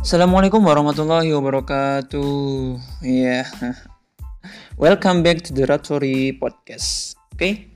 [0.00, 2.32] Assalamualaikum warahmatullahi wabarakatuh.
[3.04, 3.44] Iya.
[4.80, 7.20] Welcome back to the Ratori Podcast.
[7.36, 7.68] Oke.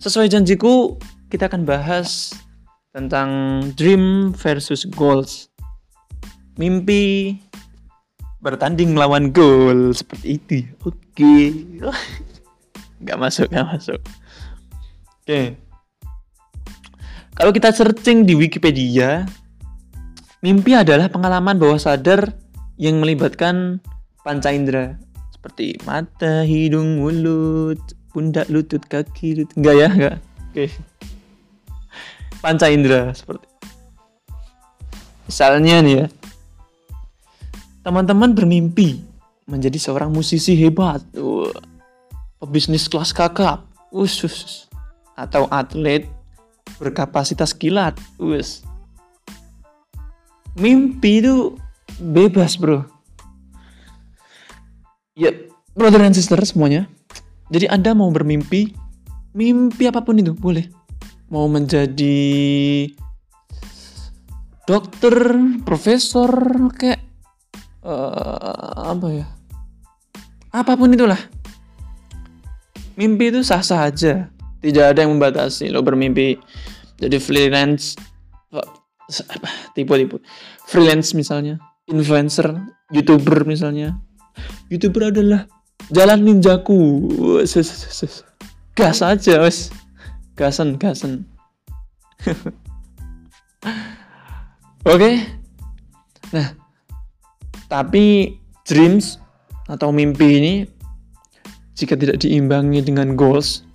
[0.00, 0.96] Sesuai janjiku,
[1.28, 2.32] kita akan bahas
[2.96, 5.52] tentang dream versus goals.
[6.56, 7.44] Mimpi
[8.40, 10.64] bertanding melawan goal seperti itu.
[10.80, 11.36] Oke.
[13.04, 14.00] Gak masuk, gak masuk.
[15.20, 15.60] Oke.
[17.36, 19.28] Kalau kita searching di Wikipedia,
[20.40, 22.32] mimpi adalah pengalaman bawah sadar
[22.76, 23.80] yang melibatkan
[24.20, 24.98] panca indera
[25.32, 27.78] seperti mata, hidung, mulut,
[28.10, 29.54] pundak, lutut, kaki, lutut.
[29.54, 30.16] Enggak ya, enggak.
[30.50, 30.66] Oke.
[32.42, 33.46] Panca indera seperti
[35.26, 36.06] Misalnya nih ya.
[37.82, 39.02] Teman-teman bermimpi
[39.46, 41.02] menjadi seorang musisi hebat.
[41.14, 41.54] Wah.
[42.42, 43.66] Pebisnis kelas kakap.
[43.90, 44.66] Usus.
[45.18, 46.06] Atau atlet
[46.78, 47.98] berkapasitas kilat.
[48.18, 48.62] Wes.
[50.56, 51.56] Mimpi itu
[52.00, 52.84] bebas, Bro.
[55.16, 55.32] Ya,
[55.76, 56.88] brother and sister semuanya.
[57.52, 58.72] Jadi Anda mau bermimpi,
[59.32, 60.66] mimpi apa pun itu boleh.
[61.28, 62.88] Mau menjadi
[64.66, 65.14] dokter,
[65.62, 66.30] profesor,
[66.74, 67.00] kayak
[67.84, 69.26] uh, apa ya?
[70.52, 71.20] Apa pun itulah.
[72.96, 74.32] Mimpi itu sah-sah aja
[74.66, 76.34] tidak ada yang membatasi lo bermimpi
[76.98, 77.94] jadi freelance
[79.74, 80.18] tipe-tipe
[80.66, 81.58] freelance misalnya.
[81.86, 82.58] Influencer
[82.90, 83.98] youtuber misalnya.
[84.68, 85.46] Youtuber adalah
[85.90, 87.06] jalan ninjaku.
[88.76, 89.70] Gas aja wes.
[90.36, 91.24] Gasan gasan
[94.84, 95.00] oke.
[95.00, 95.14] Okay?
[96.34, 96.52] nah
[97.70, 99.16] tapi dreams
[99.70, 100.54] atau mimpi ini
[101.72, 103.66] jika tidak diimbangi dengan goals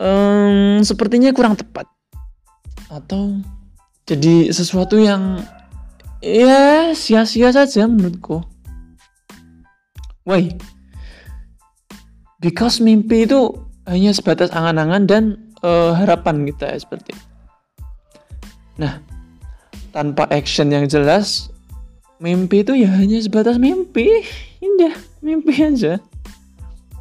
[0.00, 1.86] um, sepertinya kurang tepat.
[2.86, 3.42] Atau
[4.06, 5.42] jadi sesuatu yang
[6.22, 8.38] ya sia-sia saja menurutku.
[10.22, 10.54] Why?
[12.38, 13.50] Because mimpi itu
[13.90, 15.24] hanya sebatas angan-angan dan
[15.66, 17.18] uh, harapan kita ya, seperti.
[18.78, 19.02] Nah,
[19.90, 21.50] tanpa action yang jelas,
[22.22, 24.22] mimpi itu ya hanya sebatas mimpi.
[24.62, 25.98] Indah, mimpi aja.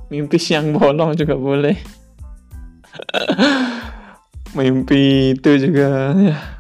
[0.09, 1.77] Mimpi siang bolong juga boleh.
[4.57, 6.54] mimpi itu juga ya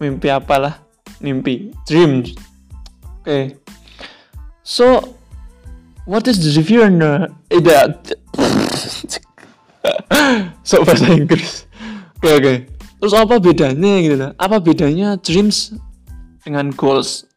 [0.00, 0.80] mimpi apalah?
[1.20, 1.72] Mimpi.
[1.86, 2.24] Dream.
[3.24, 3.56] Okay.
[4.64, 5.16] so
[6.04, 8.12] what is the difference uh, that
[10.64, 11.68] so bahasa Inggris.
[12.20, 12.56] Oke okay, okay.
[13.00, 14.32] terus apa bedanya gitu lah?
[14.40, 15.76] Apa bedanya dreams
[16.44, 17.28] dengan goals?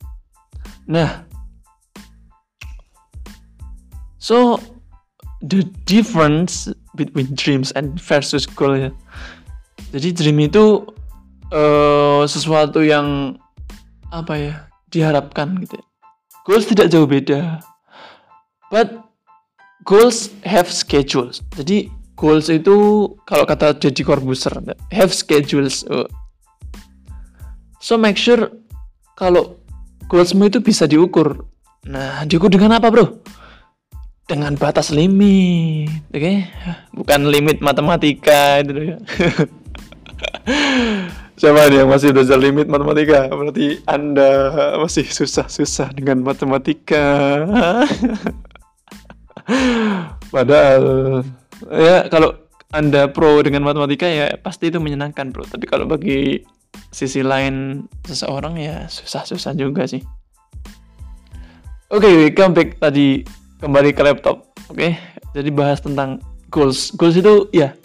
[0.87, 1.27] Nah.
[4.19, 4.59] So
[5.43, 8.91] the difference between dreams and versus goal ya.
[9.91, 10.83] Jadi dream itu
[11.51, 13.37] uh, sesuatu yang
[14.11, 14.53] apa ya
[14.91, 15.79] diharapkan gitu.
[15.79, 15.85] Ya.
[16.47, 17.59] Goals tidak jauh beda,
[18.71, 19.03] but
[19.83, 21.43] goals have schedules.
[21.59, 24.55] Jadi goals itu kalau kata Deddy Corbuzier
[24.95, 25.83] have schedules.
[25.91, 26.07] Oh.
[27.83, 28.47] So make sure
[29.19, 29.59] kalau
[30.07, 31.43] goalsmu itu bisa diukur.
[31.87, 33.23] Nah, diukur dengan apa, Bro?
[34.27, 36.19] dengan batas limit, oke?
[36.19, 36.37] Okay?
[36.91, 38.97] Bukan limit matematika itu ya.
[41.37, 43.29] Siapa nih yang masih belajar limit matematika?
[43.29, 44.49] Berarti Anda
[44.81, 47.45] masih susah-susah dengan matematika.
[50.33, 51.21] Padahal
[51.69, 52.33] ya kalau
[52.73, 55.45] Anda pro dengan matematika ya pasti itu menyenangkan, Bro.
[55.45, 56.41] Tapi kalau bagi
[56.89, 60.01] sisi lain seseorang ya susah-susah juga sih.
[61.93, 63.21] Oke, okay, welcome back tadi
[63.61, 64.57] kembali ke laptop.
[64.73, 64.91] Oke, okay?
[65.37, 66.17] jadi bahas tentang
[66.49, 66.89] goals.
[66.97, 67.77] Goals itu ya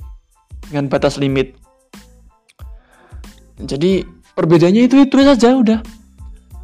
[0.72, 1.61] dengan batas limit.
[3.62, 4.02] Jadi
[4.34, 5.80] perbedaannya itu itu saja udah.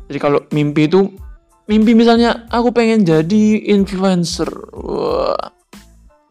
[0.08, 1.08] Jadi kalau mimpi itu
[1.68, 4.48] mimpi misalnya aku pengen jadi influencer.
[4.72, 5.52] Wah.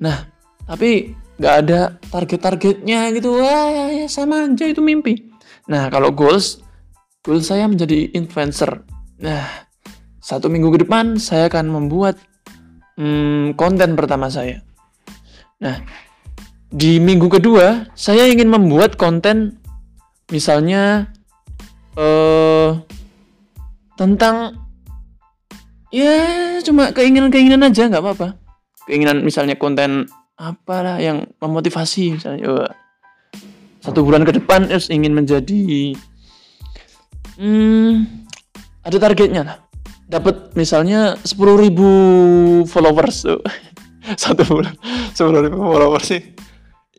[0.01, 0.17] Nah,
[0.65, 1.79] tapi nggak ada
[2.09, 3.37] target-targetnya gitu.
[3.37, 5.29] Wah, ya, ya sama aja itu mimpi.
[5.69, 6.61] Nah, kalau goals,
[7.21, 8.81] goals saya menjadi influencer.
[9.21, 9.45] Nah,
[10.17, 12.17] satu minggu ke depan saya akan membuat
[12.97, 14.59] hmm, konten pertama saya.
[15.61, 15.81] Nah,
[16.67, 19.55] di minggu kedua saya ingin membuat konten
[20.31, 21.11] misalnya
[21.95, 22.75] uh,
[23.97, 24.55] tentang
[25.89, 28.27] ya cuma keinginan-keinginan aja nggak apa-apa.
[28.87, 30.07] Keinginan misalnya konten
[30.37, 32.71] apalah yang memotivasi misalnya oh,
[33.81, 35.95] satu bulan ke depan terus ingin menjadi
[37.41, 38.27] hmm,
[38.85, 39.57] ada targetnya lah.
[40.07, 41.89] Dapat misalnya sepuluh ribu
[42.63, 43.43] followers tuh.
[44.15, 44.71] Satu bulan
[45.11, 46.23] sepuluh ribu followers sih.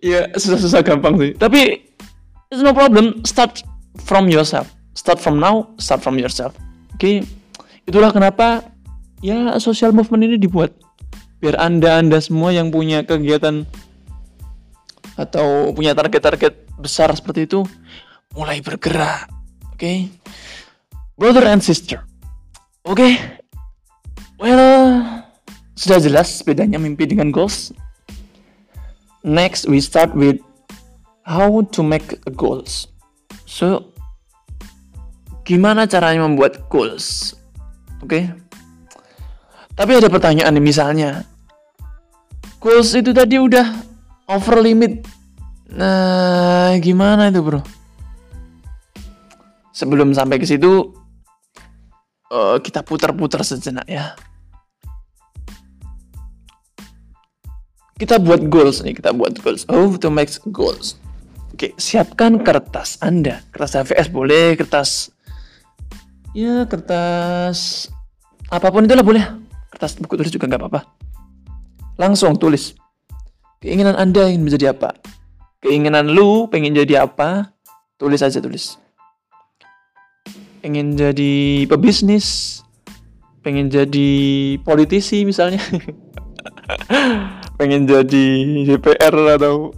[0.05, 1.33] Ya susah-susah gampang sih.
[1.33, 1.88] Tapi
[2.49, 3.25] it's no problem.
[3.25, 3.63] Start
[4.03, 4.73] from yourself.
[4.99, 6.57] Start from now start from yourself.
[6.95, 7.01] Oke?
[7.01, 7.17] Okay?
[7.89, 8.69] itulah kenapa
[9.25, 10.75] ya social movement ini dibuat.
[11.39, 13.65] Biar anda anda semua yang punya kegiatan
[15.19, 17.65] atau punya target-target besar seperti itu
[18.37, 19.31] mulai bergerak.
[19.73, 19.79] Oke?
[19.79, 19.99] Okay?
[21.19, 22.05] brother and sister.
[22.87, 23.03] Oke?
[23.03, 23.13] Okay?
[24.39, 24.63] well
[25.75, 27.75] sudah jelas bedanya mimpi dengan goals.
[29.27, 30.39] Next we start with
[31.29, 32.89] how to make goals
[33.45, 33.93] so
[35.45, 37.37] gimana caranya membuat goals
[38.01, 38.33] oke okay?
[39.79, 41.23] Tapi ada pertanyaan nih misalnya.
[42.59, 43.63] Goals itu tadi udah
[44.27, 45.07] over limit.
[45.71, 47.63] Nah, gimana itu, Bro?
[49.71, 50.91] Sebelum sampai ke situ
[52.35, 54.19] uh, kita putar-putar sejenak ya.
[57.95, 59.63] Kita buat goals nih, kita buat goals.
[59.71, 60.99] Oh, to make goals.
[61.59, 63.43] Oke, siapkan kertas Anda.
[63.51, 65.11] Kertas HVS boleh, kertas
[66.31, 67.91] ya kertas
[68.47, 69.27] apa pun itulah boleh
[69.67, 70.87] kertas buku tulis juga nggak apa-apa.
[71.99, 72.79] Langsung tulis.
[73.59, 75.03] Keinginan Anda ingin menjadi apa?
[75.59, 77.51] Keinginan lu pengen jadi apa?
[77.99, 78.79] Tulis aja tulis.
[80.63, 82.63] Pengen jadi pebisnis,
[83.43, 84.11] pengen jadi
[84.63, 85.59] politisi misalnya.
[87.59, 88.27] pengen jadi
[88.63, 89.75] DPR atau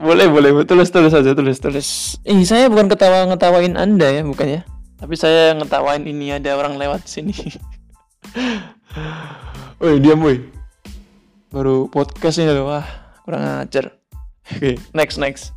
[0.00, 2.16] boleh boleh tulis tulis aja tulis tulis.
[2.24, 4.60] Ini saya bukan ketawa ngetawain Anda ya, bukan ya.
[4.96, 7.32] Tapi saya ngetawain ini ada orang lewat sini.
[9.80, 10.44] Woi, diam woi.
[11.52, 12.68] Baru podcast ini loh.
[12.68, 12.84] Wah,
[13.24, 13.96] kurang ajar.
[14.50, 15.56] Oke, okay, next next.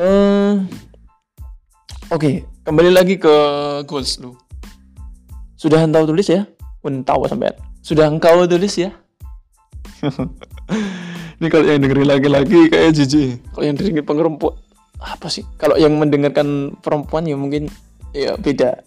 [0.00, 0.64] Uh,
[2.08, 2.34] Oke, okay,
[2.64, 3.34] kembali lagi ke
[3.84, 4.32] goals lu.
[5.60, 6.48] Sudah engkau tulis ya?
[6.84, 7.52] Entau sampai.
[7.84, 8.90] Sudah engkau tulis ya?
[11.42, 13.42] Ini kalau yang dengerin lagi-lagi kayak jijik.
[13.50, 14.54] Kalau yang dengerin pengerempuk
[15.02, 15.42] apa sih?
[15.58, 17.66] Kalau yang mendengarkan perempuan ya mungkin
[18.14, 18.78] ya beda.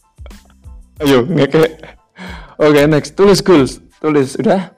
[1.04, 1.96] Ayo, ngekek.
[2.56, 3.12] Oke, okay, next.
[3.20, 3.84] Tulis goals.
[4.00, 4.72] Tulis, udah.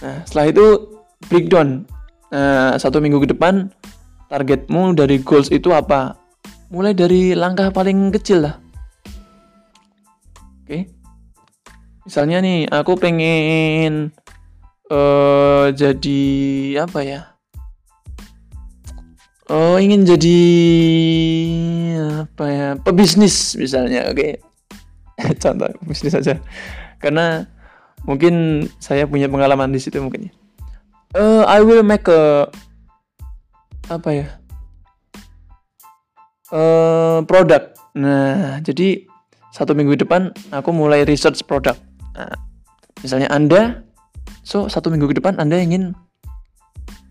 [0.00, 0.66] Nah, setelah itu
[1.28, 1.84] breakdown.
[2.32, 3.68] Nah, satu minggu ke depan,
[4.32, 6.16] targetmu dari goals itu apa?
[6.72, 8.56] Mulai dari langkah paling kecil lah.
[10.64, 10.68] Oke.
[10.68, 10.82] Okay.
[12.08, 14.14] Misalnya nih, aku pengen
[14.90, 16.22] uh, jadi
[16.82, 17.20] apa ya?
[19.46, 20.40] Oh, ingin jadi
[22.26, 22.68] apa ya?
[22.82, 24.18] Pebisnis misalnya, oke.
[24.18, 24.32] Okay
[25.42, 26.40] contoh bisnis saja
[27.00, 27.48] karena
[28.04, 30.28] mungkin saya punya pengalaman di situ mungkin
[31.16, 32.48] uh, I will make a
[33.88, 34.28] apa ya
[36.52, 39.08] uh, produk nah jadi
[39.56, 41.74] satu minggu depan aku mulai research produk
[42.12, 42.36] nah,
[43.00, 43.85] misalnya anda
[44.46, 45.98] so satu minggu ke depan anda ingin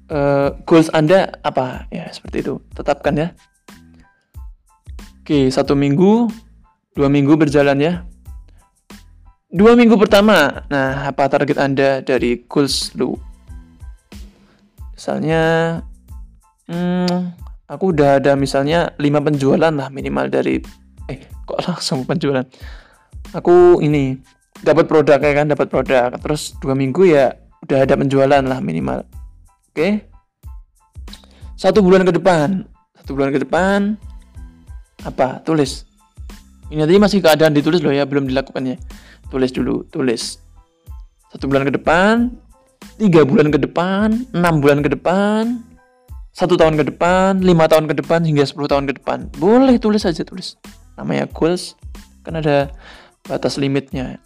[0.08, 3.28] uh, goals anda apa ya seperti itu tetapkan ya
[5.20, 6.32] oke satu minggu
[6.96, 7.94] Dua minggu berjalan ya.
[9.52, 13.20] Dua minggu pertama, nah apa target Anda dari goals lu?
[14.96, 15.44] Misalnya,
[16.72, 17.36] hmm,
[17.68, 20.64] aku udah ada misalnya 5 penjualan lah minimal dari,
[21.12, 22.48] eh kok langsung penjualan?
[23.36, 24.16] Aku ini
[24.62, 26.14] dapat produk ya kan, dapat produk.
[26.22, 27.36] Terus dua minggu ya
[27.66, 29.04] udah ada penjualan lah minimal.
[29.74, 30.08] Oke?
[31.56, 32.68] Satu bulan ke depan,
[33.00, 33.96] satu bulan ke depan
[35.08, 35.40] apa?
[35.44, 35.96] Tulis
[36.74, 38.82] ini tadi masih keadaan ditulis loh ya, belum dilakukannya.
[39.30, 40.42] Tulis dulu, tulis.
[41.30, 42.34] Satu bulan ke depan,
[42.98, 45.62] tiga bulan ke depan, enam bulan ke depan,
[46.34, 49.30] satu tahun ke depan, lima tahun ke depan, hingga sepuluh tahun ke depan.
[49.38, 50.58] Boleh tulis aja tulis.
[50.98, 51.78] Namanya goals,
[52.26, 52.74] kan ada
[53.30, 54.18] batas limitnya.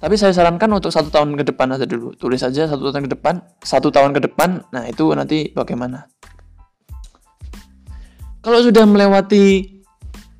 [0.00, 2.16] Tapi saya sarankan untuk satu tahun ke depan aja dulu.
[2.16, 4.64] Tulis aja satu tahun ke depan, satu tahun ke depan.
[4.72, 6.08] Nah itu nanti bagaimana?
[8.40, 9.76] Kalau sudah melewati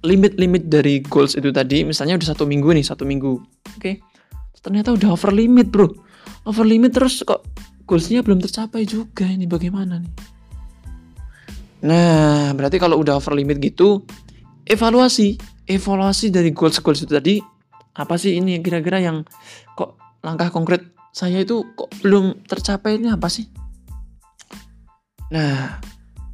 [0.00, 4.00] limit-limit dari goals itu tadi misalnya udah satu minggu nih satu minggu oke okay.
[4.64, 5.92] ternyata udah over limit bro
[6.48, 7.44] over limit terus kok
[7.84, 10.12] goalsnya belum tercapai juga ini bagaimana nih
[11.84, 14.04] nah berarti kalau udah over limit gitu
[14.64, 15.36] evaluasi
[15.68, 17.36] evaluasi dari goals goals itu tadi
[17.96, 19.26] apa sih ini kira-kira yang
[19.74, 23.50] kok langkah konkret saya itu kok belum tercapai ini apa sih
[25.30, 25.78] nah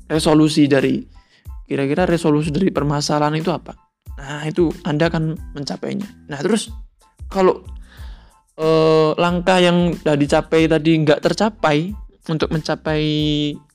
[0.09, 1.17] resolusi dari
[1.67, 3.75] Kira-kira resolusi dari permasalahan itu apa?
[4.17, 6.07] Nah, itu Anda akan mencapainya.
[6.31, 6.71] Nah, terus
[7.27, 7.67] kalau
[8.55, 11.91] eh, langkah yang sudah dicapai tadi nggak tercapai
[12.31, 13.03] untuk mencapai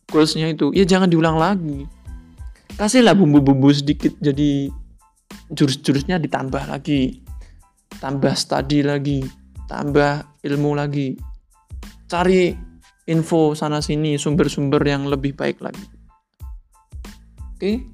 [0.08, 1.84] goalsnya itu, ya jangan diulang lagi.
[2.80, 4.72] Kasihlah bumbu-bumbu sedikit jadi
[5.52, 7.28] jurus-jurusnya ditambah lagi.
[8.00, 9.26] Tambah studi lagi,
[9.68, 11.18] tambah ilmu lagi.
[12.08, 12.54] Cari
[13.10, 15.86] info sana sini, sumber-sumber yang lebih baik lagi.
[17.58, 17.92] Oke.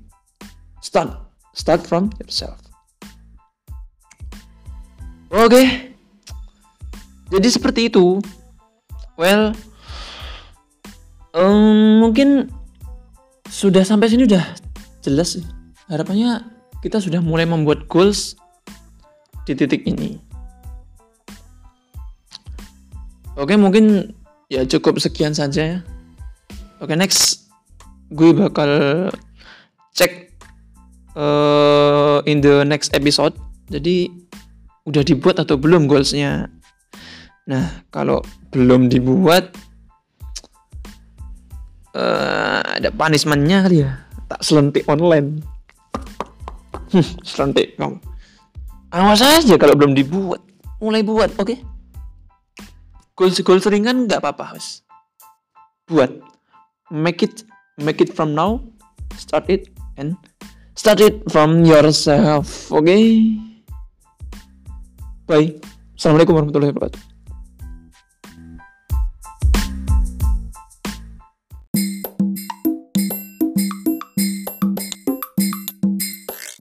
[0.88, 1.10] start
[1.52, 2.56] start from yourself
[5.34, 5.92] oke okay.
[7.28, 8.24] jadi seperti itu
[9.20, 9.52] well
[11.36, 12.48] um, mungkin
[13.52, 14.44] sudah sampai sini udah
[15.04, 15.44] jelas
[15.92, 16.46] harapannya
[16.80, 18.40] kita sudah mulai membuat goals
[19.48, 20.20] di titik ini.
[23.40, 24.12] Oke mungkin
[24.52, 25.80] ya cukup sekian saja ya.
[26.84, 27.48] Oke next.
[28.12, 29.08] Gue bakal
[29.96, 30.36] cek
[31.16, 33.40] uh, in the next episode.
[33.72, 34.12] Jadi
[34.84, 36.52] udah dibuat atau belum goalsnya?
[37.48, 38.20] Nah kalau
[38.52, 39.56] belum dibuat
[41.96, 43.96] uh, ada punishmentnya kali ya.
[44.28, 45.40] Tak selentik online.
[46.92, 48.00] Hmm, selentik kamu
[48.98, 50.42] awas aja kalau belum dibuat.
[50.82, 51.46] Mulai buat oke?
[51.46, 51.60] Okay?
[53.18, 54.86] goals goals ringan nggak apa-apa wes
[55.90, 56.14] buat.
[56.94, 57.44] Make it
[57.82, 58.62] make it from now
[59.18, 60.14] start it and
[60.78, 62.86] start it from yourself oke?
[62.86, 63.36] Okay?
[65.26, 65.50] bye.
[65.98, 67.17] Assalamualaikum warahmatullahi wabarakatuh